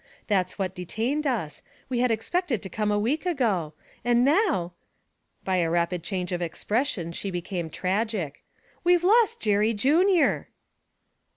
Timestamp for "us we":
1.27-1.99